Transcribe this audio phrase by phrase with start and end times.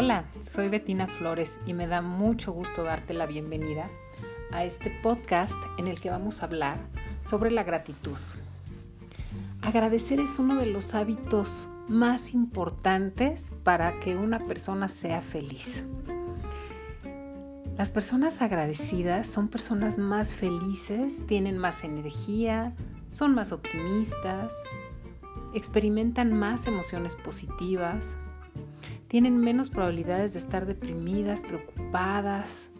[0.00, 3.90] Hola, soy Betina Flores y me da mucho gusto darte la bienvenida
[4.52, 6.78] a este podcast en el que vamos a hablar
[7.24, 8.16] sobre la gratitud.
[9.60, 15.82] Agradecer es uno de los hábitos más importantes para que una persona sea feliz.
[17.76, 22.72] Las personas agradecidas son personas más felices, tienen más energía,
[23.10, 24.54] son más optimistas,
[25.54, 28.16] experimentan más emociones positivas,
[29.08, 32.70] tienen menos probabilidades de estar deprimidas, preocupadas.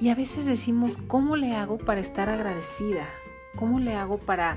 [0.00, 3.08] Y a veces decimos, ¿cómo le hago para estar agradecida?
[3.56, 4.56] ¿Cómo le hago para,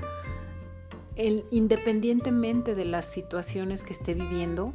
[1.16, 4.74] independientemente de las situaciones que esté viviendo,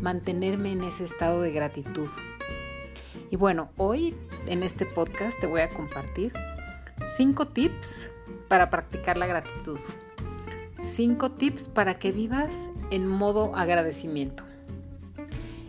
[0.00, 2.08] mantenerme en ese estado de gratitud?
[3.30, 4.16] Y bueno, hoy
[4.46, 6.32] en este podcast te voy a compartir
[7.16, 8.08] cinco tips
[8.48, 9.78] para practicar la gratitud.
[10.80, 12.54] Cinco tips para que vivas
[12.90, 14.44] en modo agradecimiento.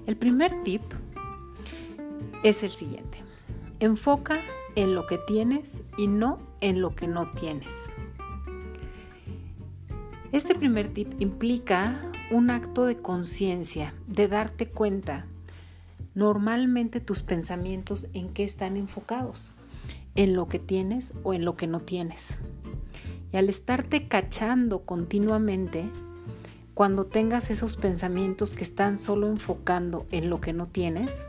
[0.08, 0.82] El primer tip
[2.44, 3.20] es el siguiente.
[3.80, 4.40] Enfoca
[4.76, 7.68] en lo que tienes y no en lo que no tienes.
[10.32, 15.28] Este primer tip implica un acto de conciencia, de darte cuenta
[16.16, 19.52] normalmente tus pensamientos en qué están enfocados,
[20.16, 22.40] en lo que tienes o en lo que no tienes.
[23.34, 25.90] Y al estarte cachando continuamente,
[26.74, 31.26] cuando tengas esos pensamientos que están solo enfocando en lo que no tienes,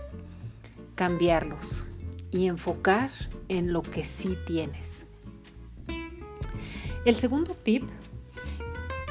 [0.95, 1.87] cambiarlos
[2.31, 3.11] y enfocar
[3.49, 5.07] en lo que sí tienes.
[7.05, 7.85] El segundo tip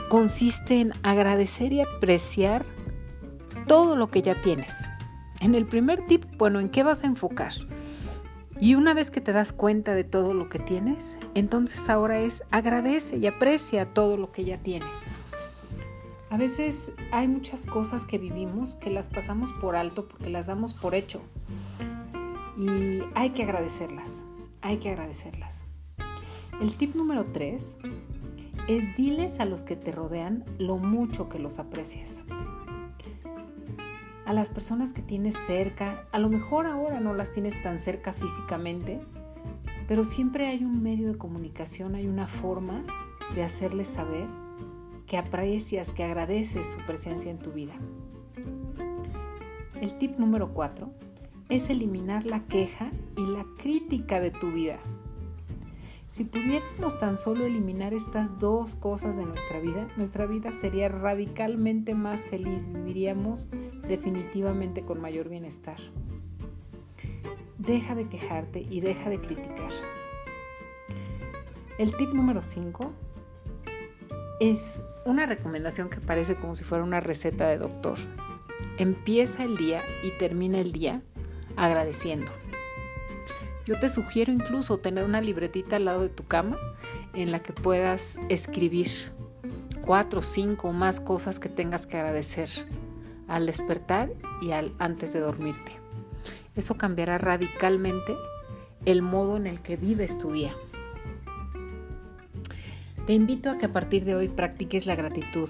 [0.10, 2.66] consiste en agradecer y apreciar
[3.68, 4.74] todo lo que ya tienes.
[5.40, 7.54] En el primer tip, bueno, ¿en qué vas a enfocar?
[8.62, 12.44] Y una vez que te das cuenta de todo lo que tienes, entonces ahora es
[12.52, 14.88] agradece y aprecia todo lo que ya tienes.
[16.30, 20.76] A veces hay muchas cosas que vivimos que las pasamos por alto porque las damos
[20.76, 21.24] por hecho.
[22.56, 24.22] Y hay que agradecerlas,
[24.62, 25.64] hay que agradecerlas.
[26.62, 27.78] El tip número tres
[28.68, 32.24] es diles a los que te rodean lo mucho que los aprecias
[34.32, 38.14] a las personas que tienes cerca, a lo mejor ahora no las tienes tan cerca
[38.14, 39.02] físicamente,
[39.90, 42.86] pero siempre hay un medio de comunicación, hay una forma
[43.36, 44.28] de hacerles saber
[45.06, 47.74] que aprecias, que agradeces su presencia en tu vida.
[49.82, 50.94] El tip número cuatro
[51.50, 54.80] es eliminar la queja y la crítica de tu vida.
[56.08, 61.96] Si pudiéramos tan solo eliminar estas dos cosas de nuestra vida, nuestra vida sería radicalmente
[61.96, 63.50] más feliz, viviríamos
[63.92, 65.76] definitivamente con mayor bienestar.
[67.58, 69.72] Deja de quejarte y deja de criticar.
[71.78, 72.90] El tip número 5
[74.40, 77.98] es una recomendación que parece como si fuera una receta de doctor.
[78.78, 81.02] Empieza el día y termina el día
[81.58, 82.32] agradeciendo.
[83.66, 86.58] Yo te sugiero incluso tener una libretita al lado de tu cama
[87.14, 88.90] en la que puedas escribir
[89.82, 92.50] cuatro, cinco o más cosas que tengas que agradecer
[93.32, 94.12] al despertar
[94.42, 95.72] y al antes de dormirte.
[96.56, 98.14] Eso cambiará radicalmente
[98.86, 100.54] el modo en el que vives tu día.
[103.08, 105.50] Te invito a que a partir de hoy practiques la gratitud.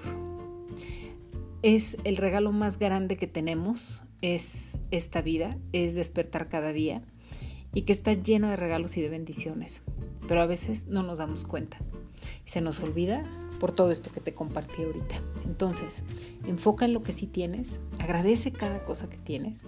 [1.63, 7.01] Es el regalo más grande que tenemos, es esta vida, es despertar cada día
[7.73, 9.81] y que está llena de regalos y de bendiciones,
[10.27, 11.77] pero a veces no nos damos cuenta.
[12.45, 13.25] Se nos olvida
[13.61, 15.21] por todo esto que te compartí ahorita.
[15.45, 16.01] Entonces,
[16.47, 19.67] enfoca en lo que sí tienes, agradece cada cosa que tienes,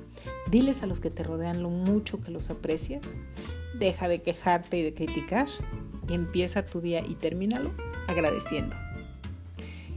[0.50, 3.14] diles a los que te rodean lo mucho que los aprecias,
[3.78, 5.46] deja de quejarte y de criticar
[6.10, 7.72] y empieza tu día y termínalo
[8.08, 8.76] agradeciendo.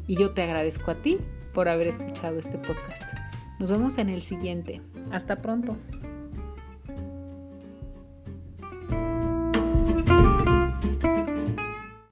[0.06, 1.16] Y yo te agradezco a ti
[1.54, 3.02] por haber escuchado este podcast.
[3.58, 4.82] Nos vemos en el siguiente.
[5.10, 5.78] Hasta pronto.